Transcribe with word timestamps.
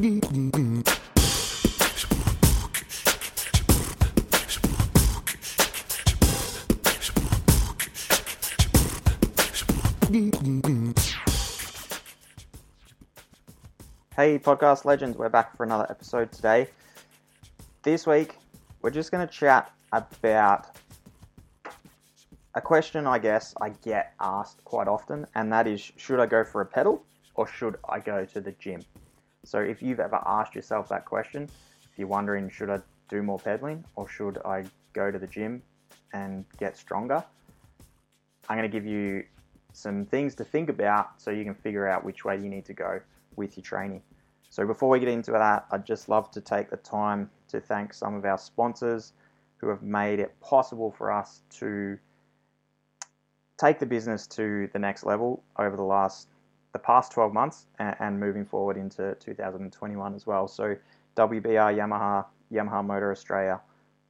Hey, 0.00 0.08
podcast 14.38 14.86
legends, 14.86 15.18
we're 15.18 15.28
back 15.28 15.54
for 15.54 15.64
another 15.64 15.86
episode 15.90 16.32
today. 16.32 16.68
This 17.82 18.06
week, 18.06 18.38
we're 18.80 18.88
just 18.88 19.10
going 19.10 19.28
to 19.28 19.30
chat 19.30 19.70
about 19.92 20.78
a 22.54 22.60
question 22.62 23.06
I 23.06 23.18
guess 23.18 23.52
I 23.60 23.68
get 23.68 24.14
asked 24.18 24.64
quite 24.64 24.88
often, 24.88 25.26
and 25.34 25.52
that 25.52 25.66
is 25.66 25.92
should 25.98 26.20
I 26.20 26.24
go 26.24 26.42
for 26.42 26.62
a 26.62 26.66
pedal 26.66 27.04
or 27.34 27.46
should 27.46 27.76
I 27.86 28.00
go 28.00 28.24
to 28.24 28.40
the 28.40 28.52
gym? 28.52 28.82
So, 29.44 29.58
if 29.58 29.82
you've 29.82 30.00
ever 30.00 30.20
asked 30.26 30.54
yourself 30.54 30.88
that 30.88 31.04
question, 31.04 31.48
if 31.90 31.98
you're 31.98 32.08
wondering 32.08 32.48
should 32.50 32.70
I 32.70 32.80
do 33.08 33.22
more 33.22 33.38
pedaling 33.38 33.84
or 33.96 34.08
should 34.08 34.38
I 34.44 34.64
go 34.92 35.10
to 35.10 35.18
the 35.18 35.26
gym 35.26 35.62
and 36.12 36.44
get 36.58 36.76
stronger, 36.76 37.24
I'm 38.48 38.58
going 38.58 38.70
to 38.70 38.72
give 38.72 38.86
you 38.86 39.24
some 39.72 40.04
things 40.04 40.34
to 40.36 40.44
think 40.44 40.68
about 40.68 41.20
so 41.20 41.30
you 41.30 41.44
can 41.44 41.54
figure 41.54 41.86
out 41.86 42.04
which 42.04 42.24
way 42.24 42.36
you 42.36 42.48
need 42.48 42.64
to 42.66 42.74
go 42.74 43.00
with 43.36 43.56
your 43.56 43.62
training. 43.62 44.02
So, 44.50 44.66
before 44.66 44.88
we 44.88 45.00
get 45.00 45.08
into 45.08 45.30
that, 45.32 45.66
I'd 45.70 45.86
just 45.86 46.08
love 46.08 46.30
to 46.32 46.40
take 46.40 46.70
the 46.70 46.76
time 46.76 47.30
to 47.48 47.60
thank 47.60 47.94
some 47.94 48.14
of 48.14 48.24
our 48.24 48.38
sponsors 48.38 49.12
who 49.58 49.68
have 49.68 49.82
made 49.82 50.20
it 50.20 50.38
possible 50.40 50.90
for 50.90 51.12
us 51.12 51.42
to 51.50 51.98
take 53.58 53.78
the 53.78 53.86
business 53.86 54.26
to 54.26 54.68
the 54.72 54.78
next 54.78 55.04
level 55.04 55.42
over 55.58 55.76
the 55.76 55.82
last 55.82 56.28
the 56.72 56.78
past 56.78 57.12
12 57.12 57.32
months 57.32 57.66
and, 57.78 57.96
and 57.98 58.20
moving 58.20 58.44
forward 58.44 58.76
into 58.76 59.14
2021 59.20 60.14
as 60.14 60.26
well. 60.26 60.48
So 60.48 60.76
WBR 61.16 61.74
Yamaha, 61.76 62.24
Yamaha 62.52 62.84
Motor 62.84 63.10
Australia, 63.10 63.60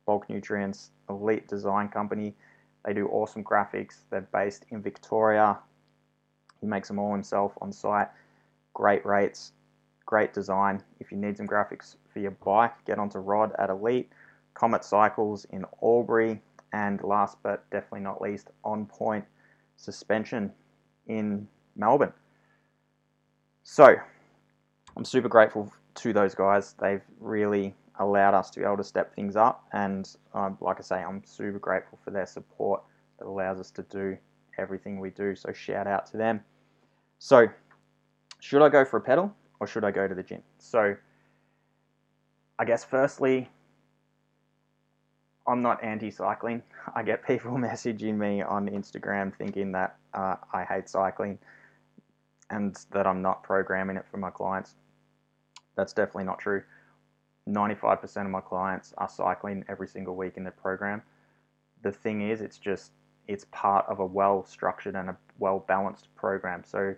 Bulk 0.07 0.29
Nutrients, 0.29 0.91
Elite 1.09 1.47
Design 1.49 1.89
Company. 1.89 2.35
They 2.85 2.95
do 2.95 3.09
awesome 3.09 3.45
graphics. 3.45 4.01
They're 4.11 4.29
based 4.33 4.67
in 4.71 4.83
Victoria. 4.83 5.59
He 6.61 6.67
makes 6.67 6.89
them 6.89 6.99
all 6.99 7.13
himself 7.13 7.53
on 7.61 7.73
site. 7.73 8.09
Great 8.75 9.05
rates, 9.05 9.53
great 10.07 10.33
design. 10.33 10.83
If 11.01 11.11
you 11.11 11.19
need 11.19 11.37
some 11.37 11.47
graphics 11.47 11.97
for 12.13 12.21
your 12.21 12.33
bike, 12.33 12.73
get 12.85 12.99
onto 12.99 13.19
Rod 13.19 13.53
at 13.59 13.71
Elite, 13.71 14.11
Comet 14.55 14.85
Cycles 14.85 15.47
in 15.47 15.65
Albury, 15.83 16.41
and 16.73 17.03
last 17.03 17.39
but 17.43 17.69
definitely 17.71 18.01
not 18.01 18.21
least, 18.21 18.49
On 18.65 18.87
Point 18.87 19.25
suspension 19.77 20.53
in 21.07 21.49
Melbourne. 21.77 22.13
So, 23.73 23.95
I'm 24.97 25.05
super 25.05 25.29
grateful 25.29 25.73
to 25.95 26.13
those 26.13 26.35
guys. 26.35 26.75
They've 26.81 27.05
really 27.21 27.77
allowed 28.01 28.35
us 28.35 28.51
to 28.51 28.59
be 28.59 28.67
able 28.67 28.79
to 28.79 28.83
step 28.83 29.15
things 29.15 29.37
up, 29.37 29.65
and 29.73 30.13
um, 30.35 30.59
like 30.61 30.81
I 30.81 30.83
say, 30.83 30.97
I'm 30.97 31.23
super 31.25 31.61
grateful 31.61 31.97
for 32.03 32.11
their 32.11 32.27
support 32.27 32.83
that 33.21 33.27
allows 33.27 33.61
us 33.61 33.71
to 33.71 33.83
do 33.85 34.19
everything 34.59 34.99
we 34.99 35.11
do. 35.11 35.37
So, 35.37 35.53
shout 35.53 35.87
out 35.87 36.05
to 36.07 36.17
them. 36.17 36.41
So, 37.21 37.47
should 38.41 38.61
I 38.61 38.71
go 38.71 38.85
for 38.85 38.97
a 38.97 39.01
pedal 39.01 39.33
or 39.61 39.69
should 39.69 39.85
I 39.85 39.93
go 39.93 40.09
to 40.09 40.17
the 40.17 40.25
gym? 40.25 40.43
So, 40.59 40.97
I 42.59 42.65
guess 42.65 42.83
firstly, 42.83 43.49
I'm 45.47 45.63
not 45.63 45.85
anti-cycling. 45.85 46.65
I 46.97 47.05
get 47.05 47.25
people 47.25 47.53
messaging 47.53 48.17
me 48.17 48.43
on 48.43 48.69
Instagram 48.69 49.33
thinking 49.33 49.71
that 49.71 49.95
uh, 50.13 50.35
I 50.53 50.65
hate 50.65 50.89
cycling 50.89 51.39
and 52.51 52.77
that 52.91 53.07
I'm 53.07 53.23
not 53.23 53.43
programming 53.43 53.97
it 53.97 54.05
for 54.11 54.17
my 54.17 54.31
clients. 54.31 54.75
That's 55.77 55.93
definitely 55.93 56.25
not 56.25 56.39
true. 56.39 56.63
95% 57.49 58.25
of 58.25 58.31
my 58.31 58.41
clients 58.41 58.93
are 58.99 59.09
cycling 59.09 59.65
every 59.69 59.89
single 59.89 60.17
week 60.17 60.37
in 60.37 60.43
their 60.43 60.53
program. 60.53 61.03
The 61.83 61.93
thing 61.93 62.29
is, 62.29 62.41
it's 62.41 62.59
just 62.59 62.93
it's 63.29 63.47
part 63.53 63.87
of 63.89 64.01
a 64.01 64.07
well 64.07 64.45
structured 64.45 64.97
and 64.97 65.09
a 65.11 65.17
well 65.39 65.65
balanced 65.67 66.15
program. 66.17 66.63
So 66.65 66.95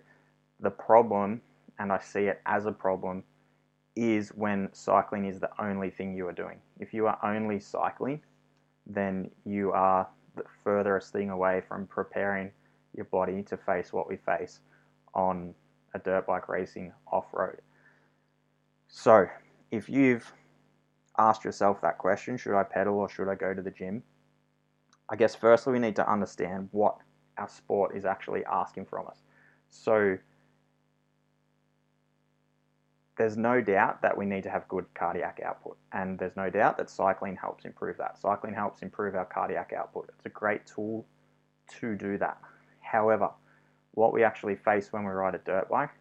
the 0.59 0.71
problem, 0.71 1.41
and 1.79 1.91
I 1.91 1.99
see 1.99 2.25
it 2.25 2.41
as 2.45 2.65
a 2.65 2.71
problem, 2.71 3.23
is 3.95 4.29
when 4.29 4.69
cycling 4.73 5.25
is 5.25 5.39
the 5.39 5.49
only 5.59 5.91
thing 5.91 6.15
you 6.15 6.27
are 6.27 6.33
doing. 6.33 6.57
If 6.79 6.93
you 6.93 7.05
are 7.05 7.19
only 7.23 7.59
cycling, 7.59 8.21
then 8.87 9.29
you 9.45 9.71
are 9.71 10.07
the 10.35 10.43
furthest 10.63 11.13
thing 11.13 11.29
away 11.29 11.61
from 11.67 11.85
preparing 11.85 12.51
your 12.95 13.05
body 13.05 13.43
to 13.43 13.57
face 13.57 13.93
what 13.93 14.09
we 14.09 14.17
face 14.17 14.59
on 15.13 15.53
a 15.93 15.99
dirt 15.99 16.25
bike 16.27 16.49
racing 16.49 16.93
off 17.11 17.25
road. 17.33 17.61
So, 18.87 19.27
if 19.71 19.89
you've 19.89 20.31
asked 21.17 21.43
yourself 21.43 21.81
that 21.81 21.97
question, 21.97 22.37
should 22.37 22.57
I 22.57 22.63
pedal 22.63 22.95
or 22.95 23.09
should 23.09 23.29
I 23.29 23.35
go 23.35 23.53
to 23.53 23.61
the 23.61 23.71
gym? 23.71 24.03
I 25.09 25.15
guess 25.15 25.35
firstly 25.35 25.73
we 25.73 25.79
need 25.79 25.95
to 25.97 26.11
understand 26.11 26.69
what 26.71 26.97
our 27.37 27.49
sport 27.49 27.95
is 27.95 28.05
actually 28.05 28.45
asking 28.45 28.85
from 28.85 29.07
us. 29.07 29.19
So, 29.69 30.17
there's 33.17 33.37
no 33.37 33.61
doubt 33.61 34.01
that 34.01 34.17
we 34.17 34.25
need 34.25 34.43
to 34.43 34.49
have 34.49 34.67
good 34.67 34.85
cardiac 34.95 35.39
output, 35.45 35.77
and 35.91 36.17
there's 36.17 36.35
no 36.35 36.49
doubt 36.49 36.77
that 36.77 36.89
cycling 36.89 37.35
helps 37.35 37.65
improve 37.65 37.97
that. 37.97 38.17
Cycling 38.17 38.55
helps 38.55 38.81
improve 38.81 39.15
our 39.15 39.25
cardiac 39.25 39.71
output. 39.77 40.09
It's 40.17 40.25
a 40.25 40.29
great 40.29 40.65
tool 40.65 41.05
to 41.79 41.95
do 41.95 42.17
that. 42.17 42.37
However, 42.81 43.29
what 43.93 44.13
we 44.13 44.23
actually 44.23 44.55
face 44.55 44.91
when 44.91 45.03
we 45.03 45.11
ride 45.11 45.35
a 45.35 45.39
dirt 45.39 45.69
bike, 45.69 45.91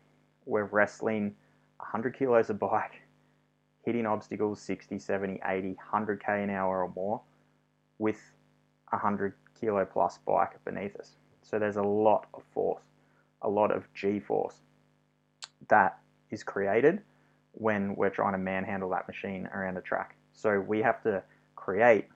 we're 0.46 0.64
wrestling 0.64 1.34
100 1.78 2.16
kilos 2.16 2.50
of 2.50 2.58
bike, 2.58 3.02
hitting 3.84 4.06
obstacles 4.06 4.60
60, 4.60 4.98
70, 4.98 5.40
80, 5.44 5.76
100k 5.92 6.44
an 6.44 6.50
hour 6.50 6.84
or 6.84 6.92
more 6.94 7.20
with 7.98 8.20
a 8.92 8.96
100 8.96 9.34
kilo 9.58 9.84
plus 9.84 10.18
bike 10.26 10.52
beneath 10.64 10.96
us. 10.96 11.16
So 11.42 11.58
there's 11.58 11.76
a 11.76 11.82
lot 11.82 12.26
of 12.34 12.42
force, 12.52 12.82
a 13.42 13.48
lot 13.48 13.70
of 13.70 13.84
G 13.94 14.20
force 14.20 14.56
that 15.68 15.98
is 16.30 16.42
created 16.42 17.00
when 17.52 17.94
we're 17.94 18.10
trying 18.10 18.32
to 18.32 18.38
manhandle 18.38 18.88
that 18.90 19.06
machine 19.06 19.48
around 19.54 19.74
the 19.74 19.80
track. 19.82 20.16
So 20.32 20.60
we 20.60 20.80
have 20.80 21.02
to 21.02 21.22
create 21.56 22.06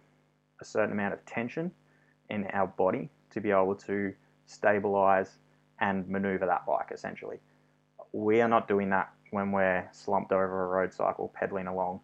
a 0.61 0.65
certain 0.65 0.93
amount 0.93 1.15
of 1.15 1.25
tension 1.27 1.71
in 2.31 2.47
our 2.53 2.67
body 2.67 3.11
to 3.31 3.41
be 3.41 3.51
able 3.51 3.75
to 3.75 4.15
stabilize 4.47 5.37
and 5.81 6.09
maneuver 6.09 6.47
that 6.47 6.67
bike 6.67 6.91
essentially. 6.93 7.39
We 8.13 8.41
are 8.41 8.49
not 8.49 8.69
doing 8.69 8.91
that 8.91 9.11
when 9.31 9.53
we're 9.53 9.87
slumped 9.93 10.33
over 10.33 10.65
a 10.65 10.69
road 10.69 10.93
cycle 10.93 11.33
pedaling 11.35 11.67
along 11.67 12.01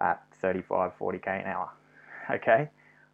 at 0.00 0.22
35, 0.40 0.92
40k 0.98 1.42
an 1.42 1.46
hour. 1.46 1.70
Okay? 2.30 2.68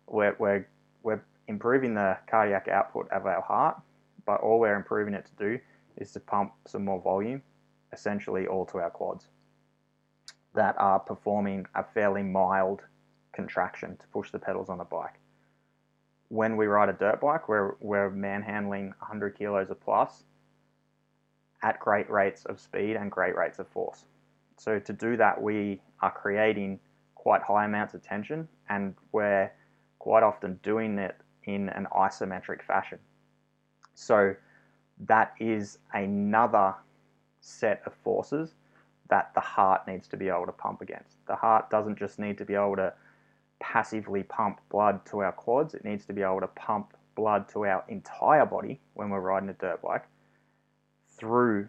We're, 0.08 0.34
we're, 0.40 0.66
we're 1.04 1.22
improving 1.46 1.94
the 1.94 2.18
cardiac 2.28 2.66
output 2.66 3.08
of 3.12 3.26
our 3.26 3.42
heart, 3.42 3.80
but 4.26 4.40
all 4.40 4.58
we're 4.58 4.74
improving 4.74 5.14
it 5.14 5.24
to 5.26 5.32
do 5.38 5.60
is 5.96 6.10
to 6.12 6.20
pump 6.20 6.52
some 6.66 6.84
more 6.84 7.00
volume 7.00 7.40
essentially 7.92 8.48
all 8.48 8.66
to 8.66 8.78
our 8.78 8.90
quads 8.90 9.28
that 10.54 10.74
are 10.78 10.98
performing 10.98 11.66
a 11.74 11.84
fairly 11.84 12.22
mild 12.22 12.82
contraction 13.32 13.96
to 13.96 14.06
push 14.08 14.30
the 14.30 14.38
pedals 14.38 14.68
on 14.68 14.78
the 14.78 14.84
bike. 14.84 15.14
When 16.34 16.56
we 16.56 16.66
ride 16.66 16.88
a 16.88 16.92
dirt 16.94 17.20
bike, 17.20 17.48
we're, 17.48 17.76
we're 17.78 18.10
manhandling 18.10 18.86
100 18.98 19.38
kilos 19.38 19.70
or 19.70 19.76
plus 19.76 20.24
at 21.62 21.78
great 21.78 22.10
rates 22.10 22.44
of 22.46 22.58
speed 22.58 22.96
and 22.96 23.08
great 23.08 23.36
rates 23.36 23.60
of 23.60 23.68
force. 23.68 24.06
So 24.56 24.80
to 24.80 24.92
do 24.92 25.16
that, 25.16 25.40
we 25.40 25.80
are 26.02 26.10
creating 26.10 26.80
quite 27.14 27.40
high 27.42 27.66
amounts 27.66 27.94
of 27.94 28.02
tension 28.02 28.48
and 28.68 28.96
we're 29.12 29.52
quite 30.00 30.24
often 30.24 30.58
doing 30.64 30.98
it 30.98 31.14
in 31.44 31.68
an 31.68 31.86
isometric 31.94 32.62
fashion. 32.62 32.98
So 33.94 34.34
that 35.06 35.34
is 35.38 35.78
another 35.92 36.74
set 37.42 37.80
of 37.86 37.94
forces 38.02 38.54
that 39.08 39.30
the 39.34 39.40
heart 39.40 39.86
needs 39.86 40.08
to 40.08 40.16
be 40.16 40.30
able 40.30 40.46
to 40.46 40.52
pump 40.52 40.80
against. 40.80 41.24
The 41.28 41.36
heart 41.36 41.70
doesn't 41.70 41.96
just 41.96 42.18
need 42.18 42.38
to 42.38 42.44
be 42.44 42.54
able 42.54 42.74
to 42.74 42.92
passively 43.64 44.22
pump 44.22 44.60
blood 44.68 45.00
to 45.06 45.20
our 45.20 45.32
quads, 45.32 45.72
it 45.72 45.86
needs 45.86 46.04
to 46.04 46.12
be 46.12 46.20
able 46.20 46.40
to 46.40 46.46
pump 46.48 46.94
blood 47.14 47.48
to 47.48 47.64
our 47.64 47.82
entire 47.88 48.44
body 48.44 48.78
when 48.92 49.08
we're 49.08 49.20
riding 49.20 49.48
a 49.48 49.54
dirt 49.54 49.80
bike 49.80 50.04
through 51.16 51.66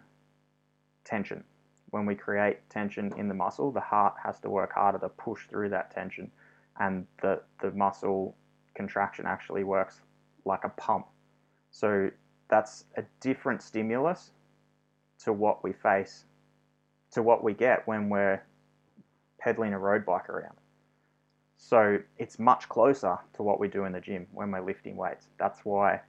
tension. 1.04 1.42
When 1.90 2.04
we 2.04 2.14
create 2.14 2.58
tension 2.68 3.14
in 3.16 3.28
the 3.28 3.34
muscle, 3.34 3.72
the 3.72 3.80
heart 3.80 4.12
has 4.22 4.38
to 4.40 4.50
work 4.50 4.72
harder 4.74 4.98
to 4.98 5.08
push 5.08 5.46
through 5.46 5.70
that 5.70 5.90
tension, 5.90 6.30
and 6.78 7.06
the, 7.22 7.40
the 7.62 7.70
muscle 7.70 8.36
contraction 8.74 9.24
actually 9.26 9.64
works 9.64 10.02
like 10.44 10.64
a 10.64 10.68
pump. 10.68 11.06
So 11.70 12.10
that's 12.48 12.84
a 12.98 13.04
different 13.20 13.62
stimulus 13.62 14.32
to 15.20 15.32
what 15.32 15.64
we 15.64 15.72
face, 15.72 16.24
to 17.12 17.22
what 17.22 17.42
we 17.42 17.54
get 17.54 17.88
when 17.88 18.10
we're 18.10 18.42
pedaling 19.40 19.72
a 19.72 19.78
road 19.78 20.04
bike 20.04 20.28
around. 20.28 20.56
So 21.56 21.98
it's 22.18 22.38
much 22.38 22.68
closer 22.68 23.18
to 23.34 23.42
what 23.42 23.58
we 23.58 23.68
do 23.68 23.84
in 23.84 23.92
the 23.92 24.00
gym 24.00 24.26
when 24.32 24.50
we're 24.50 24.60
lifting 24.60 24.96
weights. 24.96 25.28
That's 25.38 25.64
why 25.64 26.00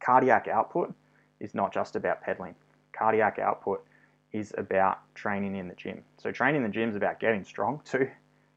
cardiac 0.00 0.48
output 0.48 0.94
is 1.40 1.54
not 1.54 1.72
just 1.72 1.96
about 1.96 2.22
pedaling. 2.22 2.54
Cardiac 2.92 3.38
output 3.38 3.84
is 4.32 4.54
about 4.58 5.00
training 5.14 5.56
in 5.56 5.68
the 5.68 5.74
gym. 5.74 6.02
So 6.18 6.30
training 6.30 6.64
in 6.64 6.70
the 6.70 6.72
gym 6.72 6.90
is 6.90 6.96
about 6.96 7.20
getting 7.20 7.44
strong 7.44 7.80
too 7.84 8.08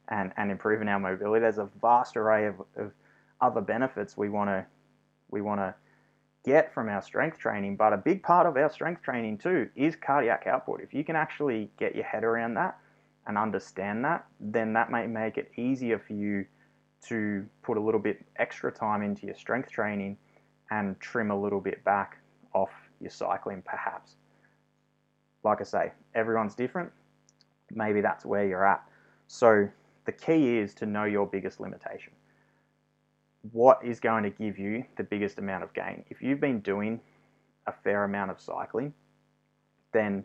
and, 0.09 0.31
and 0.37 0.51
improving 0.51 0.87
our 0.87 0.99
mobility. 0.99 1.41
There's 1.41 1.57
a 1.57 1.69
vast 1.81 2.17
array 2.17 2.45
of, 2.45 2.61
of 2.75 2.91
other 3.39 3.61
benefits 3.61 4.17
we 4.17 4.29
want 4.29 4.49
to 4.49 4.65
we 5.31 5.41
want 5.41 5.61
to 5.61 5.73
get 6.43 6.73
from 6.73 6.89
our 6.89 7.01
strength 7.01 7.37
training, 7.37 7.77
but 7.77 7.93
a 7.93 7.97
big 7.97 8.21
part 8.21 8.45
of 8.45 8.57
our 8.57 8.69
strength 8.69 9.01
training 9.01 9.37
too 9.37 9.69
is 9.75 9.95
cardiac 9.95 10.45
output. 10.45 10.81
If 10.81 10.93
you 10.93 11.05
can 11.05 11.15
actually 11.15 11.71
get 11.79 11.95
your 11.95 12.03
head 12.03 12.25
around 12.25 12.55
that 12.55 12.77
and 13.31 13.37
understand 13.37 14.03
that, 14.03 14.25
then 14.41 14.73
that 14.73 14.91
may 14.91 15.07
make 15.07 15.37
it 15.37 15.49
easier 15.55 15.97
for 15.97 16.11
you 16.11 16.45
to 17.07 17.45
put 17.63 17.77
a 17.77 17.79
little 17.79 17.99
bit 17.99 18.25
extra 18.35 18.69
time 18.69 19.01
into 19.01 19.25
your 19.25 19.35
strength 19.35 19.71
training 19.71 20.17
and 20.69 20.99
trim 20.99 21.31
a 21.31 21.41
little 21.41 21.61
bit 21.61 21.81
back 21.85 22.17
off 22.53 22.71
your 22.99 23.09
cycling 23.09 23.63
perhaps. 23.65 24.15
Like 25.45 25.61
I 25.61 25.63
say, 25.63 25.91
everyone's 26.13 26.55
different. 26.55 26.91
Maybe 27.73 28.01
that's 28.01 28.25
where 28.25 28.45
you're 28.45 28.67
at. 28.67 28.83
So 29.27 29.69
the 30.03 30.11
key 30.11 30.57
is 30.57 30.73
to 30.75 30.85
know 30.85 31.05
your 31.05 31.25
biggest 31.25 31.61
limitation 31.61 32.11
what 33.53 33.79
is 33.83 33.99
going 33.99 34.23
to 34.23 34.29
give 34.29 34.59
you 34.59 34.83
the 34.97 35.03
biggest 35.03 35.39
amount 35.39 35.63
of 35.63 35.73
gain. 35.73 36.03
If 36.09 36.21
you've 36.21 36.39
been 36.39 36.59
doing 36.59 36.99
a 37.65 37.73
fair 37.83 38.03
amount 38.03 38.29
of 38.29 38.39
cycling, 38.39 38.93
then 39.93 40.23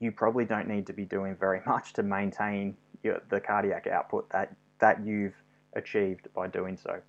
you 0.00 0.12
probably 0.12 0.44
don't 0.44 0.68
need 0.68 0.86
to 0.86 0.92
be 0.92 1.04
doing 1.04 1.36
very 1.36 1.60
much 1.66 1.92
to 1.94 2.02
maintain 2.02 2.76
your, 3.02 3.20
the 3.30 3.40
cardiac 3.40 3.86
output 3.86 4.28
that, 4.30 4.54
that 4.78 5.04
you've 5.04 5.34
achieved 5.74 6.28
by 6.34 6.46
doing 6.46 6.76
so. 6.76 7.00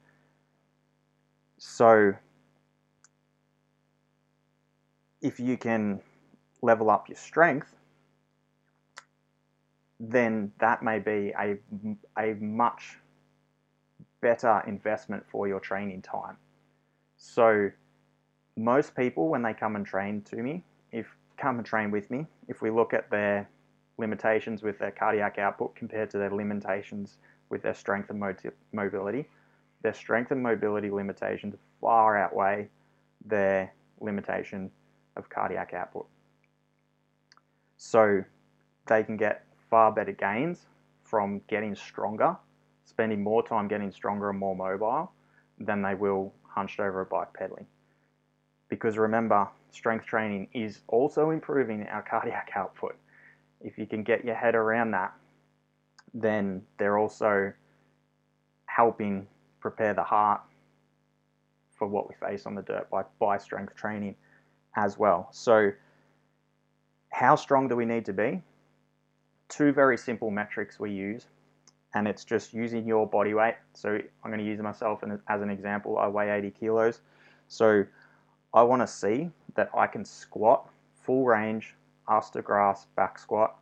So, 1.58 2.14
if 5.22 5.40
you 5.40 5.58
can 5.58 6.00
level 6.62 6.90
up 6.90 7.10
your 7.10 7.18
strength, 7.18 7.74
then 10.00 10.52
that 10.60 10.84
may 10.84 11.00
be 11.00 11.34
a, 11.40 11.58
a 12.20 12.36
much 12.36 12.98
better 14.22 14.64
investment 14.68 15.24
for 15.30 15.48
your 15.48 15.60
training 15.60 16.02
time. 16.02 16.38
So 17.18 17.72
most 18.56 18.96
people, 18.96 19.30
when 19.30 19.42
they 19.42 19.54
come 19.54 19.76
and 19.76 19.86
train 19.86 20.22
to 20.24 20.38
me, 20.38 20.64
if 20.92 21.08
come 21.38 21.58
and 21.58 21.66
train 21.66 21.92
with 21.92 22.10
me, 22.10 22.26
if 22.48 22.62
we 22.62 22.70
look 22.70 22.94
at 22.94 23.10
their 23.10 23.50
limitations 23.98 24.64
with 24.64 24.80
their 24.80 24.92
cardiac 24.92 25.38
output 25.38 25.76
compared 25.76 26.10
to 26.12 26.18
their 26.18 26.32
limitations 26.32 27.18
with 27.50 27.62
their 27.62 27.74
strength 27.74 28.10
and 28.10 28.20
mobility, 28.74 29.26
their 29.82 29.94
strength 29.94 30.32
and 30.32 30.42
mobility 30.42 30.90
limitations 30.90 31.56
far 31.80 32.18
outweigh 32.18 32.68
their 33.26 33.74
limitation 34.00 34.70
of 35.16 35.30
cardiac 35.30 35.74
output. 35.74 36.08
So 37.78 38.24
they 38.88 39.04
can 39.04 39.18
get 39.18 39.46
far 39.70 39.92
better 39.92 40.12
gains 40.12 40.66
from 41.04 41.42
getting 41.48 41.76
stronger 41.76 42.38
spending 42.88 43.22
more 43.22 43.46
time 43.46 43.68
getting 43.68 43.92
stronger 43.92 44.30
and 44.30 44.40
more 44.40 44.56
mobile 44.56 45.12
than 45.60 45.82
they 45.82 45.94
will 45.94 46.34
hunched 46.44 46.80
over 46.80 47.02
a 47.02 47.06
bike 47.06 47.34
pedaling. 47.34 47.68
Because 48.70 48.98
remember, 48.98 49.48
strength 49.72 50.06
training 50.06 50.48
is 50.54 50.82
also 50.88 51.30
improving 51.30 51.88
our 51.88 52.02
cardiac 52.02 52.52
output. 52.56 52.96
If 53.62 53.78
you 53.78 53.86
can 53.86 54.04
get 54.04 54.26
your 54.26 54.36
head 54.36 54.56
around 54.56 54.92
that, 54.92 55.14
then 56.14 56.62
they're 56.78 56.98
also 56.98 57.54
helping 58.66 59.28
prepare 59.60 59.94
the 59.94 60.04
heart 60.04 60.42
for 61.72 61.88
what 61.88 62.08
we 62.10 62.16
face 62.16 62.46
on 62.46 62.56
the 62.56 62.62
dirt 62.62 62.90
by, 62.90 63.04
by 63.20 63.38
strength 63.38 63.76
training 63.76 64.16
as 64.76 64.98
well. 64.98 65.30
So, 65.32 65.72
how 67.12 67.36
strong 67.36 67.68
do 67.68 67.76
we 67.76 67.86
need 67.86 68.06
to 68.06 68.14
be? 68.14 68.42
Two 69.50 69.72
very 69.72 69.98
simple 69.98 70.30
metrics 70.30 70.80
we 70.80 70.92
use 70.92 71.28
and 71.94 72.08
it's 72.08 72.24
just 72.24 72.54
using 72.54 72.86
your 72.86 73.08
body 73.08 73.34
weight. 73.34 73.56
So 73.74 73.90
I'm 74.24 74.32
going 74.32 74.40
to 74.40 74.46
use 74.46 74.60
myself 74.60 75.04
as 75.28 75.42
an 75.42 75.50
example. 75.50 75.98
I 75.98 76.08
weigh 76.08 76.30
80 76.30 76.52
kilos. 76.52 77.02
So 77.48 77.86
I 78.54 78.64
want 78.64 78.82
to 78.82 78.88
see 78.88 79.30
that 79.56 79.70
I 79.76 79.88
can 79.88 80.06
squat 80.06 80.70
full 81.04 81.26
range, 81.26 81.76
ass 82.10 82.30
to 82.32 82.42
grass, 82.42 82.86
back 82.96 83.20
squat, 83.20 83.58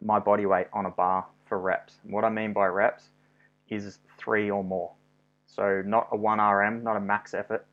my 0.00 0.18
body 0.18 0.46
weight 0.46 0.66
on 0.72 0.86
a 0.86 0.90
bar 0.90 1.26
for 1.44 1.58
reps. 1.58 1.98
what 2.04 2.24
I 2.24 2.30
mean 2.30 2.52
by 2.52 2.66
reps 2.66 3.10
is 3.68 3.98
three 4.18 4.50
or 4.50 4.64
more. 4.64 4.92
So 5.46 5.82
not 5.84 6.08
a 6.12 6.16
1 6.16 6.38
RM, 6.40 6.82
not 6.82 6.96
a 6.96 7.00
max 7.00 7.34
effort, 7.34 7.66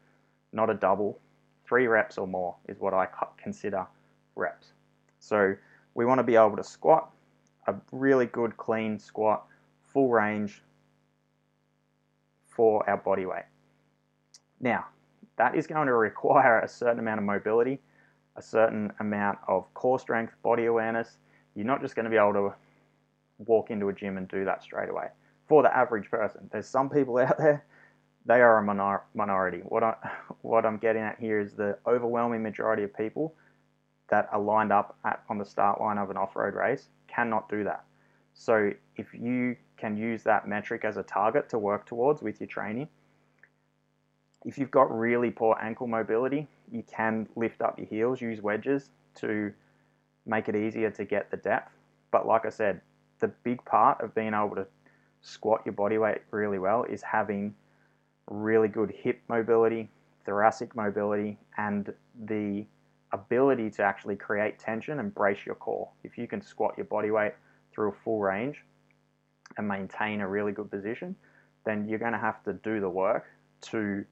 not 0.53 0.69
a 0.69 0.73
double. 0.73 1.19
Three 1.65 1.87
reps 1.87 2.17
or 2.17 2.27
more 2.27 2.55
is 2.67 2.79
what 2.79 2.93
I 2.93 3.07
consider 3.41 3.85
reps. 4.35 4.73
So 5.19 5.55
we 5.93 6.05
want 6.05 6.19
to 6.19 6.23
be 6.23 6.35
able 6.35 6.57
to 6.57 6.63
squat 6.63 7.11
a 7.67 7.75
really 7.91 8.25
good 8.25 8.57
clean 8.57 8.99
squat, 8.99 9.45
full 9.81 10.09
range 10.09 10.61
for 12.47 12.87
our 12.89 12.97
body 12.97 13.25
weight. 13.25 13.45
Now, 14.59 14.85
that 15.41 15.55
is 15.55 15.65
going 15.65 15.87
to 15.87 15.93
require 15.93 16.59
a 16.59 16.67
certain 16.67 16.99
amount 16.99 17.17
of 17.17 17.23
mobility, 17.23 17.79
a 18.35 18.41
certain 18.43 18.93
amount 18.99 19.39
of 19.47 19.73
core 19.73 19.97
strength, 19.97 20.35
body 20.43 20.65
awareness. 20.65 21.17
You're 21.55 21.65
not 21.65 21.81
just 21.81 21.95
going 21.95 22.03
to 22.03 22.11
be 22.11 22.17
able 22.17 22.33
to 22.33 22.53
walk 23.39 23.71
into 23.71 23.89
a 23.89 23.93
gym 23.93 24.17
and 24.17 24.27
do 24.27 24.45
that 24.45 24.61
straight 24.61 24.89
away. 24.89 25.07
For 25.47 25.63
the 25.63 25.75
average 25.75 26.11
person, 26.11 26.47
there's 26.51 26.67
some 26.67 26.91
people 26.91 27.17
out 27.17 27.39
there, 27.39 27.65
they 28.27 28.39
are 28.39 28.59
a 28.59 28.63
minor- 28.63 29.01
minority. 29.15 29.61
What, 29.63 29.83
I, 29.83 29.95
what 30.41 30.63
I'm 30.63 30.77
getting 30.77 31.01
at 31.01 31.17
here 31.19 31.39
is 31.39 31.53
the 31.53 31.75
overwhelming 31.87 32.43
majority 32.43 32.83
of 32.83 32.95
people 32.95 33.33
that 34.11 34.29
are 34.31 34.39
lined 34.39 34.71
up 34.71 34.95
at, 35.05 35.23
on 35.27 35.39
the 35.39 35.45
start 35.45 35.81
line 35.81 35.97
of 35.97 36.11
an 36.11 36.17
off 36.17 36.35
road 36.35 36.53
race 36.53 36.89
cannot 37.07 37.49
do 37.49 37.63
that. 37.63 37.83
So 38.35 38.73
if 38.95 39.11
you 39.11 39.55
can 39.75 39.97
use 39.97 40.21
that 40.21 40.47
metric 40.47 40.85
as 40.85 40.97
a 40.97 41.03
target 41.03 41.49
to 41.49 41.57
work 41.57 41.87
towards 41.87 42.21
with 42.21 42.39
your 42.39 42.47
training, 42.47 42.89
if 44.45 44.57
you've 44.57 44.71
got 44.71 44.95
really 44.95 45.29
poor 45.29 45.57
ankle 45.61 45.87
mobility, 45.87 46.47
you 46.71 46.83
can 46.83 47.27
lift 47.35 47.61
up 47.61 47.77
your 47.77 47.87
heels, 47.87 48.21
use 48.21 48.41
wedges 48.41 48.89
to 49.15 49.53
make 50.25 50.49
it 50.49 50.55
easier 50.55 50.89
to 50.91 51.05
get 51.05 51.29
the 51.31 51.37
depth. 51.37 51.71
But 52.11 52.25
like 52.27 52.45
I 52.45 52.49
said, 52.49 52.81
the 53.19 53.27
big 53.43 53.63
part 53.65 54.01
of 54.01 54.15
being 54.15 54.33
able 54.33 54.55
to 54.55 54.65
squat 55.21 55.61
your 55.65 55.73
body 55.73 55.97
weight 55.97 56.21
really 56.31 56.59
well 56.59 56.83
is 56.83 57.01
having 57.03 57.53
really 58.27 58.67
good 58.67 58.91
hip 58.91 59.21
mobility, 59.27 59.89
thoracic 60.25 60.75
mobility, 60.75 61.37
and 61.57 61.93
the 62.25 62.65
ability 63.11 63.69
to 63.69 63.83
actually 63.83 64.15
create 64.15 64.57
tension 64.57 64.99
and 64.99 65.13
brace 65.13 65.45
your 65.45 65.55
core. 65.55 65.89
If 66.03 66.17
you 66.17 66.27
can 66.27 66.41
squat 66.41 66.73
your 66.77 66.85
body 66.85 67.11
weight 67.11 67.33
through 67.73 67.89
a 67.89 67.95
full 68.03 68.19
range 68.19 68.63
and 69.57 69.67
maintain 69.67 70.21
a 70.21 70.27
really 70.27 70.51
good 70.51 70.71
position, 70.71 71.15
then 71.65 71.87
you're 71.87 71.99
going 71.99 72.13
to 72.13 72.17
have 72.17 72.43
to 72.43 72.53
do 72.53 72.79
the 72.79 72.89
work 72.89 73.25
to 73.61 74.03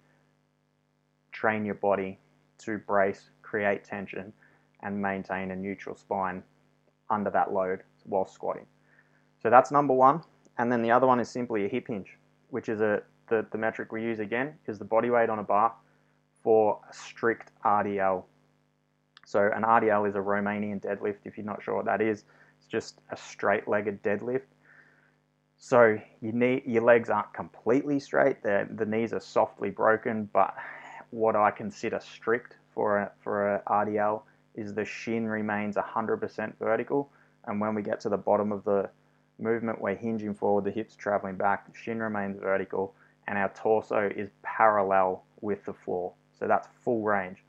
train 1.40 1.66
your 1.66 1.76
body 1.76 2.20
to 2.60 2.78
brace, 2.80 3.30
create 3.42 3.84
tension, 3.84 4.34
and 4.82 5.02
maintain 5.02 5.52
a 5.52 5.56
neutral 5.56 5.96
spine 5.96 6.44
under 7.10 7.30
that 7.30 7.54
load 7.54 7.84
while 8.04 8.28
squatting. 8.28 8.66
So 9.42 9.50
that's 9.50 9.72
number 9.72 9.94
one. 9.94 10.22
And 10.58 10.72
then 10.72 10.82
the 10.82 10.92
other 10.92 11.08
one 11.08 11.20
is 11.20 11.30
simply 11.30 11.66
a 11.66 11.70
hip 11.70 11.88
hinge, 11.88 12.18
which 12.50 12.70
is 12.70 12.82
a 12.82 13.02
the, 13.28 13.46
the 13.52 13.58
metric 13.60 13.92
we 13.92 14.02
use 14.02 14.20
again 14.20 14.56
is 14.66 14.80
the 14.80 14.86
body 14.86 15.12
weight 15.12 15.30
on 15.30 15.38
a 15.38 15.44
bar 15.44 15.72
for 16.42 16.80
a 16.90 16.94
strict 16.94 17.52
RDL 17.64 18.24
so 19.30 19.52
an 19.56 19.62
RDL 19.62 20.10
is 20.10 20.16
a 20.16 20.20
Romanian 20.20 20.82
deadlift. 20.82 21.18
If 21.26 21.38
you're 21.38 21.46
not 21.46 21.62
sure 21.62 21.76
what 21.76 21.86
that 21.86 22.02
is, 22.02 22.24
it's 22.58 22.66
just 22.68 23.02
a 23.12 23.16
straight-legged 23.16 24.02
deadlift. 24.02 24.48
So 25.60 26.00
your 26.20 26.34
knee, 26.34 26.64
your 26.66 26.82
legs 26.82 27.12
aren't 27.12 27.32
completely 27.32 28.00
straight. 28.00 28.42
The 28.42 28.68
the 28.72 28.88
knees 28.88 29.14
are 29.14 29.20
softly 29.20 29.70
broken, 29.70 30.28
but 30.34 30.56
what 31.12 31.36
I 31.36 31.52
consider 31.52 32.00
strict 32.00 32.58
for 32.74 33.00
a, 33.00 33.12
for 33.22 33.56
a 33.56 33.62
RDL 33.68 34.22
is 34.56 34.74
the 34.74 34.86
shin 34.86 35.28
remains 35.28 35.76
100% 35.76 36.54
vertical, 36.60 37.12
and 37.46 37.60
when 37.60 37.76
we 37.76 37.82
get 37.82 38.00
to 38.02 38.10
the 38.10 38.18
bottom 38.18 38.52
of 38.52 38.64
the 38.64 38.90
movement, 39.40 39.82
we're 39.82 39.96
hinging 39.96 40.34
forward, 40.34 40.66
the 40.66 40.72
hips 40.72 40.96
traveling 40.96 41.36
back, 41.36 41.72
the 41.72 41.78
shin 41.78 42.00
remains 42.00 42.38
vertical, 42.40 42.94
and 43.28 43.38
our 43.38 43.50
torso 43.50 44.10
is 44.16 44.30
parallel 44.44 45.24
with 45.42 45.64
the 45.66 45.74
floor. 45.74 46.14
So 46.38 46.48
that's 46.48 46.68
full 46.84 47.04
range 47.04 47.44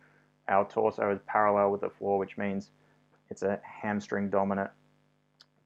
our 0.51 0.69
torso 0.69 1.11
is 1.13 1.21
parallel 1.27 1.71
with 1.71 1.81
the 1.81 1.89
floor, 1.89 2.19
which 2.19 2.37
means 2.37 2.71
it's 3.31 3.43
a 3.43 3.61
hamstring 3.63 4.29
dominant 4.29 4.71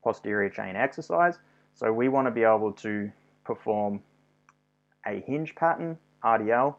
posterior 0.05 0.51
chain 0.51 0.77
exercise. 0.77 1.39
So 1.75 1.93
we 1.93 2.09
want 2.09 2.27
to 2.27 2.31
be 2.31 2.45
able 2.45 2.73
to 2.73 3.11
perform 3.45 4.01
a 5.07 5.21
hinge 5.27 5.55
pattern, 5.55 5.99
RDL, 6.23 6.77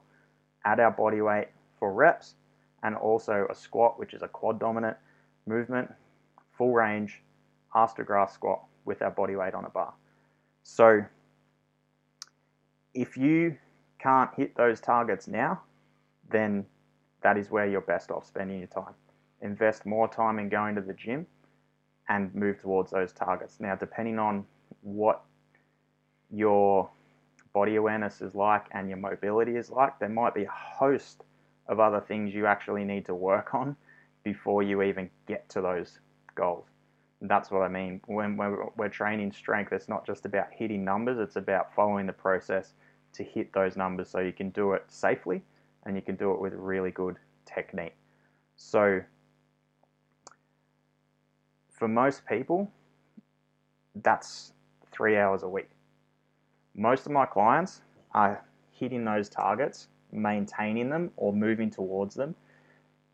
add 0.66 0.80
our 0.80 0.92
body 0.92 1.22
weight 1.22 1.48
for 1.80 1.94
reps, 1.94 2.36
and 2.84 2.96
also 2.96 3.48
a 3.50 3.56
squat, 3.56 3.98
which 3.98 4.14
is 4.14 4.22
a 4.22 4.28
quad 4.28 4.60
dominant 4.60 4.98
movement, 5.46 5.92
full 6.58 6.74
range, 6.74 7.22
ass 7.74 7.94
to 7.94 8.04
grass 8.04 8.34
squat 8.34 8.64
with 8.86 9.02
our 9.02 9.12
body 9.12 9.36
weight 9.36 9.54
on 9.54 9.66
a 9.66 9.70
bar. 9.70 9.94
So 10.64 11.02
if 12.94 13.18
you 13.18 13.58
can't 14.00 14.30
hit 14.36 14.56
those 14.56 14.80
targets 14.80 15.28
now, 15.28 15.62
then 16.30 16.66
that 17.22 17.38
is 17.38 17.50
where 17.50 17.68
you're 17.68 17.82
best 17.82 18.12
off 18.12 18.26
spending 18.26 18.60
your 18.60 18.68
time. 18.68 18.94
invest 19.42 19.86
more 19.86 20.08
time 20.08 20.40
in 20.40 20.50
going 20.50 20.76
to 20.76 20.82
the 20.82 20.94
gym 20.94 21.26
and 22.10 22.34
move 22.36 22.62
towards 22.62 22.92
those 22.92 23.12
targets. 23.14 23.60
Now, 23.60 23.76
depending 23.76 24.20
on 24.20 24.46
what 24.82 25.24
your 26.32 26.90
body 27.56 27.78
awareness 27.78 28.22
is 28.22 28.36
like 28.36 28.66
and 28.72 28.90
your 28.90 28.98
mobility 28.98 29.56
is 29.56 29.70
like, 29.70 29.98
there 29.98 30.10
might 30.10 30.36
be 30.36 30.44
a 30.44 30.52
host 30.52 31.24
of 31.68 31.80
other 31.80 32.02
things 32.02 32.34
you 32.34 32.46
actually 32.46 32.84
need 32.84 33.06
to 33.06 33.16
work 33.16 33.56
on 33.56 33.78
before 34.24 34.62
you 34.62 34.82
even 34.82 35.10
get 35.26 35.48
to 35.48 35.62
those 35.62 36.00
goals. 36.36 36.66
And 37.22 37.32
that's 37.32 37.50
what 37.50 37.62
I 37.62 37.70
mean. 37.70 38.02
When 38.08 38.36
we're, 38.36 38.66
we're 38.76 38.90
training 38.90 39.32
strength, 39.32 39.72
it's 39.72 39.88
not 39.88 40.06
just 40.06 40.26
about 40.26 40.48
hitting 40.52 40.84
numbers, 40.84 41.18
it's 41.18 41.38
about 41.38 41.74
following 41.74 42.06
the 42.06 42.14
process 42.14 42.74
to 43.14 43.24
hit 43.24 43.54
those 43.54 43.78
numbers 43.78 44.10
so 44.10 44.20
you 44.20 44.34
can 44.34 44.50
do 44.50 44.74
it 44.74 44.84
safely 44.90 45.42
and 45.86 45.96
you 45.96 46.02
can 46.02 46.16
do 46.16 46.34
it 46.34 46.42
with 46.42 46.52
really 46.54 46.92
good 46.92 47.16
technique. 47.46 47.96
So, 48.58 49.00
for 51.72 51.88
most 51.88 52.26
people, 52.26 52.70
that's 54.04 54.52
three 54.92 55.18
hours 55.18 55.44
a 55.44 55.48
week. 55.48 55.70
Most 56.76 57.06
of 57.06 57.12
my 57.12 57.26
clients 57.26 57.82
are 58.14 58.44
hitting 58.72 59.06
those 59.06 59.30
targets, 59.30 59.88
maintaining 60.12 60.90
them, 60.90 61.12
or 61.16 61.34
moving 61.34 61.70
towards 61.70 62.16
them 62.16 62.36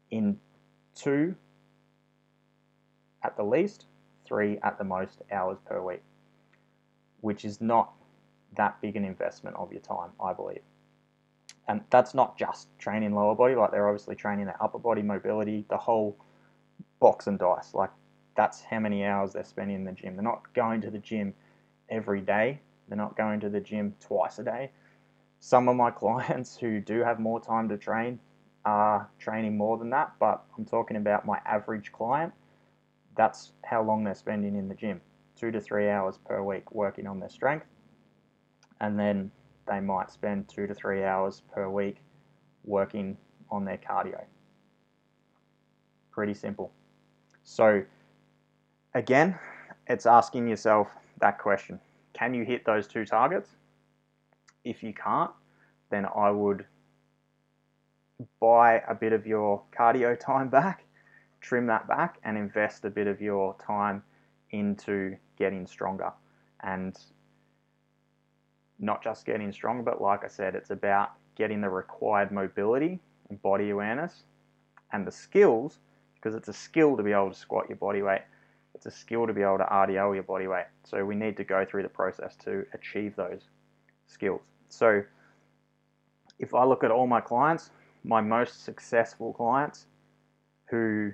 in 0.09 0.37
two 0.95 1.35
at 3.23 3.37
the 3.37 3.43
least, 3.43 3.85
three 4.25 4.57
at 4.63 4.77
the 4.77 4.83
most 4.83 5.21
hours 5.31 5.57
per 5.65 5.81
week, 5.81 6.01
which 7.21 7.45
is 7.45 7.61
not 7.61 7.93
that 8.57 8.79
big 8.81 8.95
an 8.95 9.05
investment 9.05 9.55
of 9.55 9.71
your 9.71 9.81
time, 9.81 10.09
I 10.23 10.33
believe. 10.33 10.61
And 11.67 11.81
that's 11.89 12.13
not 12.13 12.37
just 12.37 12.67
training 12.79 13.13
lower 13.13 13.35
body, 13.35 13.55
like 13.55 13.71
they're 13.71 13.87
obviously 13.87 14.15
training 14.15 14.45
their 14.45 14.61
upper 14.61 14.79
body 14.79 15.01
mobility, 15.01 15.65
the 15.69 15.77
whole 15.77 16.17
box 16.99 17.27
and 17.27 17.37
dice. 17.37 17.73
Like 17.73 17.91
that's 18.35 18.61
how 18.61 18.79
many 18.79 19.05
hours 19.05 19.33
they're 19.33 19.43
spending 19.43 19.77
in 19.77 19.83
the 19.85 19.91
gym. 19.91 20.15
They're 20.15 20.23
not 20.23 20.51
going 20.53 20.81
to 20.81 20.89
the 20.89 20.97
gym 20.97 21.33
every 21.89 22.21
day, 22.21 22.59
they're 22.91 22.97
not 22.97 23.15
going 23.15 23.39
to 23.39 23.49
the 23.49 23.61
gym 23.61 23.95
twice 24.01 24.37
a 24.37 24.43
day. 24.43 24.69
Some 25.39 25.69
of 25.69 25.77
my 25.77 25.91
clients 26.03 26.57
who 26.57 26.81
do 26.81 26.99
have 26.99 27.21
more 27.21 27.39
time 27.39 27.69
to 27.69 27.77
train 27.77 28.19
are 28.65 29.09
training 29.17 29.57
more 29.57 29.77
than 29.77 29.89
that, 29.91 30.11
but 30.19 30.43
I'm 30.57 30.65
talking 30.65 30.97
about 30.97 31.25
my 31.25 31.39
average 31.45 31.93
client. 31.93 32.33
That's 33.15 33.53
how 33.63 33.81
long 33.81 34.03
they're 34.03 34.13
spending 34.13 34.57
in 34.57 34.67
the 34.67 34.75
gym 34.75 34.99
two 35.37 35.51
to 35.51 35.61
three 35.61 35.89
hours 35.89 36.17
per 36.17 36.43
week 36.43 36.73
working 36.73 37.07
on 37.07 37.19
their 37.21 37.29
strength. 37.29 37.65
And 38.81 38.99
then 38.99 39.31
they 39.67 39.79
might 39.79 40.11
spend 40.11 40.49
two 40.49 40.67
to 40.67 40.73
three 40.73 41.05
hours 41.05 41.41
per 41.53 41.69
week 41.69 42.03
working 42.65 43.17
on 43.49 43.63
their 43.63 43.77
cardio. 43.77 44.21
Pretty 46.11 46.33
simple. 46.33 46.73
So, 47.43 47.83
again, 48.93 49.39
it's 49.87 50.05
asking 50.05 50.49
yourself 50.49 50.89
that 51.21 51.39
question 51.39 51.79
Can 52.21 52.35
you 52.35 52.43
hit 52.45 52.65
those 52.65 52.85
two 52.85 53.03
targets? 53.03 53.49
If 54.63 54.83
you 54.83 54.93
can't, 54.93 55.31
then 55.89 56.05
I 56.15 56.29
would 56.29 56.65
buy 58.39 58.83
a 58.87 58.93
bit 58.93 59.11
of 59.11 59.25
your 59.25 59.63
cardio 59.75 60.19
time 60.25 60.47
back, 60.47 60.83
trim 61.41 61.65
that 61.65 61.87
back, 61.87 62.19
and 62.23 62.37
invest 62.37 62.85
a 62.85 62.91
bit 62.91 63.07
of 63.07 63.21
your 63.21 63.55
time 63.55 64.03
into 64.51 65.17
getting 65.35 65.65
stronger. 65.65 66.11
And 66.63 66.95
not 68.77 69.03
just 69.03 69.25
getting 69.25 69.51
stronger, 69.51 69.81
but 69.81 69.99
like 69.99 70.23
I 70.23 70.27
said, 70.27 70.53
it's 70.53 70.69
about 70.69 71.13
getting 71.35 71.59
the 71.59 71.69
required 71.71 72.31
mobility 72.31 72.99
and 73.29 73.41
body 73.41 73.71
awareness 73.71 74.25
and 74.93 75.07
the 75.07 75.11
skills, 75.11 75.79
because 76.13 76.35
it's 76.35 76.49
a 76.49 76.53
skill 76.53 76.95
to 76.97 77.01
be 77.01 77.13
able 77.13 77.31
to 77.31 77.35
squat 77.37 77.67
your 77.67 77.77
body 77.77 78.03
weight. 78.03 78.21
It's 78.83 78.95
a 78.95 78.99
skill 78.99 79.27
to 79.27 79.33
be 79.33 79.43
able 79.43 79.59
to 79.59 79.65
RDL 79.65 80.15
your 80.15 80.23
body 80.23 80.47
weight. 80.47 80.65
So 80.85 81.05
we 81.05 81.13
need 81.13 81.37
to 81.37 81.43
go 81.43 81.63
through 81.63 81.83
the 81.83 81.89
process 81.89 82.35
to 82.37 82.65
achieve 82.73 83.15
those 83.15 83.43
skills. 84.07 84.41
So 84.69 85.03
if 86.39 86.55
I 86.55 86.63
look 86.65 86.83
at 86.83 86.89
all 86.89 87.05
my 87.05 87.21
clients, 87.21 87.69
my 88.03 88.21
most 88.21 88.65
successful 88.65 89.33
clients 89.33 89.85
who 90.65 91.11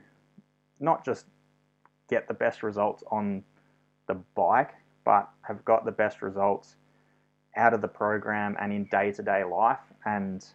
not 0.79 1.03
just 1.03 1.25
get 2.09 2.29
the 2.29 2.33
best 2.33 2.63
results 2.63 3.03
on 3.11 3.43
the 4.07 4.15
bike, 4.33 4.71
but 5.03 5.27
have 5.41 5.65
got 5.65 5.83
the 5.83 5.91
best 5.91 6.21
results 6.21 6.77
out 7.57 7.73
of 7.73 7.81
the 7.81 7.87
program 7.89 8.55
and 8.61 8.71
in 8.71 8.85
day 8.85 9.11
to 9.11 9.21
day 9.21 9.43
life 9.43 9.91
and 10.05 10.45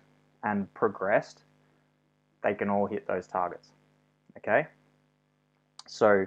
and 0.45 0.73
progressed, 0.73 1.42
they 2.42 2.54
can 2.54 2.71
all 2.71 2.87
hit 2.87 3.07
those 3.07 3.26
targets. 3.26 3.69
Okay? 4.38 4.66
So 5.87 6.26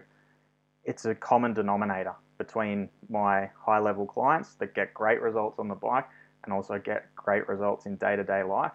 it's 0.86 1.06
a 1.06 1.16
common 1.16 1.54
denominator 1.54 2.14
between 2.38 2.90
my 3.10 3.50
high 3.60 3.80
level 3.80 4.06
clients 4.06 4.56
that 4.56 4.74
get 4.74 4.94
great 4.94 5.22
results 5.22 5.60
on 5.60 5.68
the 5.68 5.76
bike 5.76 6.08
and 6.44 6.54
also 6.54 6.80
get 6.80 7.14
great 7.16 7.48
results 7.48 7.86
in 7.86 7.96
day 7.96 8.16
to 8.16 8.24
day 8.24 8.44
life 8.44 8.74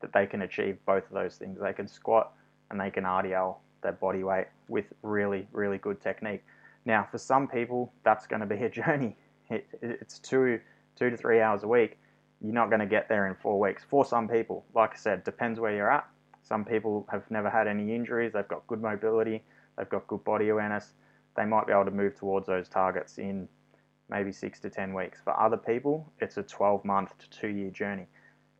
that 0.00 0.12
they 0.12 0.26
can 0.26 0.42
achieve 0.42 0.76
both 0.86 1.04
of 1.04 1.12
those 1.12 1.36
things. 1.36 1.58
They 1.60 1.72
can 1.72 1.86
squat 1.86 2.32
and 2.70 2.80
they 2.80 2.90
can 2.90 3.04
RDL 3.04 3.56
their 3.82 3.92
body 3.92 4.24
weight 4.24 4.46
with 4.68 4.86
really, 5.02 5.46
really 5.52 5.78
good 5.78 6.00
technique. 6.00 6.42
Now, 6.84 7.06
for 7.10 7.18
some 7.18 7.46
people, 7.46 7.92
that's 8.04 8.26
going 8.26 8.40
to 8.40 8.46
be 8.46 8.62
a 8.62 8.68
journey. 8.82 9.16
It, 9.50 9.66
it's 9.82 10.18
two 10.18 10.60
two 10.96 11.10
to 11.10 11.16
three 11.16 11.40
hours 11.40 11.62
a 11.62 11.68
week, 11.68 11.98
you're 12.40 12.52
not 12.52 12.68
going 12.68 12.80
to 12.80 12.86
get 12.86 13.08
there 13.08 13.26
in 13.26 13.34
four 13.34 13.58
weeks. 13.58 13.82
For 13.88 14.04
some 14.04 14.28
people, 14.28 14.64
like 14.74 14.92
I 14.92 14.96
said, 14.96 15.24
depends 15.24 15.60
where 15.60 15.74
you're 15.74 15.90
at. 15.90 16.06
Some 16.42 16.64
people 16.64 17.06
have 17.10 17.30
never 17.30 17.48
had 17.48 17.68
any 17.68 17.94
injuries, 17.94 18.32
they've 18.32 18.48
got 18.48 18.66
good 18.66 18.82
mobility, 18.82 19.42
they've 19.76 19.88
got 19.88 20.06
good 20.08 20.24
body 20.24 20.48
awareness. 20.48 20.92
They 21.36 21.44
might 21.44 21.66
be 21.66 21.72
able 21.72 21.86
to 21.86 21.90
move 21.90 22.14
towards 22.16 22.46
those 22.46 22.68
targets 22.68 23.18
in 23.18 23.48
maybe 24.10 24.32
six 24.32 24.60
to 24.60 24.70
10 24.70 24.92
weeks. 24.92 25.20
For 25.24 25.38
other 25.38 25.56
people, 25.56 26.12
it's 26.20 26.36
a 26.36 26.42
12 26.42 26.84
month 26.84 27.16
to 27.18 27.30
two 27.30 27.48
year 27.48 27.70
journey. 27.70 28.06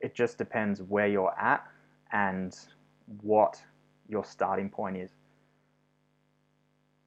It 0.00 0.14
just 0.14 0.38
depends 0.38 0.83
where 0.83 1.07
you're 1.07 1.35
at 1.38 1.64
and 2.12 2.57
what 3.21 3.61
your 4.09 4.25
starting 4.25 4.69
point 4.69 4.97
is. 4.97 5.11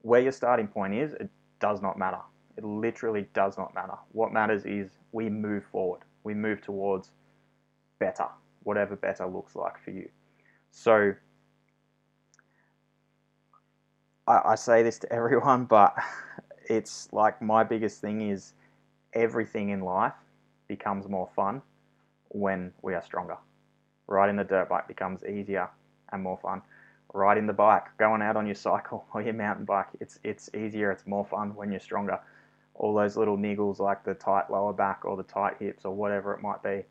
Where 0.02 0.22
your 0.22 0.32
starting 0.32 0.68
point 0.68 0.94
is, 0.94 1.14
it 1.14 1.30
does 1.60 1.82
not 1.82 1.98
matter. 1.98 2.22
It 2.58 2.64
literally 2.64 3.28
does 3.34 3.58
not 3.58 3.74
matter. 3.74 3.96
What 4.12 4.32
matters 4.32 4.66
is 4.66 4.92
we 5.12 5.30
move 5.30 5.66
forward. 5.72 6.02
We 6.24 6.34
move 6.34 6.62
towards 6.62 7.12
better, 8.00 8.28
whatever 8.64 8.96
better 8.96 9.26
looks 9.26 9.56
like 9.56 9.84
for 9.84 9.92
you. 9.92 10.10
So 10.72 11.14
I, 14.28 14.42
I 14.46 14.56
say 14.56 14.84
this 14.84 15.00
to 15.00 15.14
everyone, 15.14 15.66
but 15.66 15.96
it's 16.70 17.10
like 17.12 17.42
my 17.42 17.64
biggest 17.64 18.02
thing 18.02 18.30
is 18.30 18.54
everything 19.14 19.70
in 19.70 19.82
life 19.82 20.14
becomes 20.68 21.08
more 21.08 21.30
fun 21.36 21.62
when 22.30 22.74
we 22.82 22.94
are 22.94 23.04
stronger. 23.04 23.38
Riding 24.08 24.36
the 24.36 24.44
dirt 24.44 24.70
bike 24.70 24.88
becomes 24.88 25.24
easier 25.24 25.70
and 26.12 26.22
more 26.22 26.38
fun. 26.38 26.62
Riding 27.14 27.48
the 27.48 27.54
bike, 27.54 27.86
going 27.98 28.22
out 28.22 28.36
on 28.36 28.46
your 28.46 28.56
cycle 28.56 29.06
or 29.14 29.22
your 29.22 29.34
mountain 29.34 29.66
bike, 29.66 29.88
it's 30.00 30.20
it's 30.24 30.50
easier, 30.56 30.92
it's 30.92 31.08
more 31.08 31.26
fun 31.26 31.56
when 31.56 31.72
you're 31.72 31.80
stronger 31.80 32.20
all 32.76 32.94
those 32.94 33.18
little 33.18 33.38
niggles 33.38 33.80
like 33.80 34.04
the 34.04 34.14
tight 34.14 34.50
lower 34.52 34.74
back 34.74 35.06
or 35.06 35.16
the 35.18 35.24
tight 35.24 35.56
hips 35.60 35.86
or 35.86 35.94
whatever 35.94 36.34
it 36.34 36.42
might 36.42 36.62
be, 36.62 36.84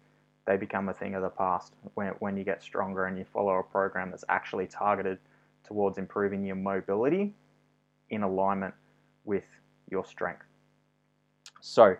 they 0.46 0.56
become 0.56 0.88
a 0.88 0.94
thing 0.94 1.14
of 1.14 1.22
the 1.22 1.28
past 1.28 1.74
when, 1.94 2.08
when 2.18 2.36
you 2.36 2.44
get 2.44 2.62
stronger 2.62 3.04
and 3.06 3.18
you 3.18 3.24
follow 3.24 3.58
a 3.58 3.62
program 3.62 4.10
that's 4.10 4.24
actually 4.28 4.66
targeted 4.66 5.18
towards 5.64 5.98
improving 5.98 6.44
your 6.44 6.56
mobility 6.56 7.34
in 8.10 8.22
alignment 8.22 8.74
with 9.24 9.44
your 9.90 10.04
strength. 10.04 10.44
So 11.60 11.96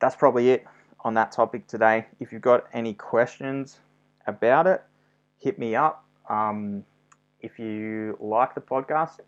that's 0.00 0.16
probably 0.16 0.50
it 0.50 0.66
on 1.00 1.14
that 1.14 1.32
topic 1.32 1.66
today. 1.66 2.06
If 2.20 2.32
you've 2.32 2.42
got 2.42 2.66
any 2.72 2.94
questions 2.94 3.78
about 4.26 4.66
it, 4.66 4.82
hit 5.38 5.58
me 5.58 5.74
up. 5.74 6.04
Um, 6.28 6.84
if 7.40 7.58
you 7.58 8.16
like 8.20 8.54
the 8.54 8.60
podcast, 8.60 9.20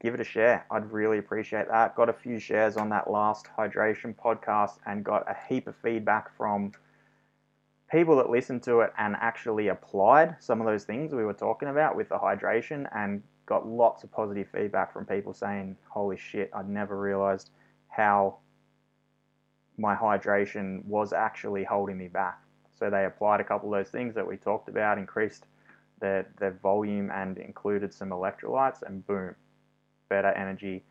give 0.00 0.14
it 0.14 0.20
a 0.20 0.24
share. 0.24 0.66
I'd 0.70 0.90
really 0.90 1.18
appreciate 1.18 1.68
that. 1.68 1.96
Got 1.96 2.08
a 2.08 2.12
few 2.12 2.38
shares 2.38 2.76
on 2.76 2.88
that 2.90 3.10
last 3.10 3.46
hydration 3.58 4.14
podcast 4.14 4.78
and 4.86 5.04
got 5.04 5.28
a 5.28 5.36
heap 5.48 5.66
of 5.66 5.74
feedback 5.82 6.36
from 6.36 6.72
people 7.92 8.16
that 8.16 8.30
listened 8.30 8.62
to 8.62 8.80
it 8.80 8.90
and 8.98 9.14
actually 9.20 9.68
applied 9.68 10.34
some 10.40 10.60
of 10.60 10.66
those 10.66 10.84
things 10.84 11.14
we 11.14 11.26
were 11.26 11.34
talking 11.34 11.68
about 11.68 11.94
with 11.94 12.08
the 12.08 12.18
hydration 12.18 12.88
and 12.96 13.22
got 13.44 13.68
lots 13.68 14.02
of 14.02 14.10
positive 14.10 14.48
feedback 14.50 14.92
from 14.92 15.04
people 15.04 15.34
saying, 15.34 15.76
Holy 15.90 16.16
shit, 16.16 16.50
I'd 16.54 16.70
never 16.70 16.98
realized 16.98 17.50
how 17.88 18.38
my 19.76 19.94
hydration 19.94 20.82
was 20.86 21.12
actually 21.12 21.64
holding 21.64 21.98
me 21.98 22.08
back. 22.08 22.40
So 22.78 22.88
they 22.88 23.04
applied 23.04 23.40
a 23.40 23.44
couple 23.44 23.72
of 23.72 23.78
those 23.78 23.90
things 23.90 24.14
that 24.14 24.26
we 24.26 24.38
talked 24.38 24.70
about, 24.70 24.96
increased 24.96 25.46
their, 26.00 26.26
their 26.40 26.52
volume 26.62 27.10
and 27.10 27.36
included 27.36 27.92
some 27.92 28.08
electrolytes, 28.08 28.82
and 28.82 29.06
boom, 29.06 29.34
better 30.08 30.28
energy, 30.28 30.82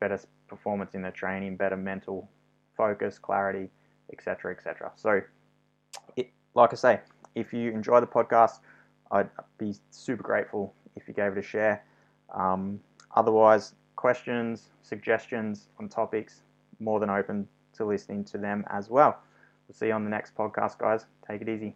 better 0.00 0.18
performance 0.48 0.94
in 0.94 1.02
the 1.02 1.10
training, 1.12 1.56
better 1.56 1.76
mental 1.76 2.28
focus, 2.76 3.18
clarity, 3.18 3.70
etc., 4.12 4.52
etc. 4.52 4.90
So, 4.96 5.20
like 6.54 6.72
I 6.72 6.76
say, 6.76 7.00
if 7.34 7.52
you 7.52 7.70
enjoy 7.70 8.00
the 8.00 8.06
podcast, 8.06 8.60
I'd 9.10 9.30
be 9.58 9.74
super 9.90 10.22
grateful 10.22 10.74
if 10.96 11.08
you 11.08 11.14
gave 11.14 11.32
it 11.32 11.38
a 11.38 11.42
share. 11.42 11.84
Um, 12.34 12.80
otherwise, 13.14 13.74
questions, 13.96 14.70
suggestions 14.82 15.68
on 15.78 15.88
topics, 15.88 16.42
more 16.80 17.00
than 17.00 17.10
open 17.10 17.48
to 17.74 17.84
listening 17.84 18.24
to 18.24 18.38
them 18.38 18.64
as 18.70 18.90
well. 18.90 19.18
We'll 19.66 19.74
see 19.74 19.88
you 19.88 19.92
on 19.92 20.04
the 20.04 20.10
next 20.10 20.34
podcast, 20.34 20.78
guys. 20.78 21.06
Take 21.26 21.42
it 21.42 21.48
easy. 21.48 21.74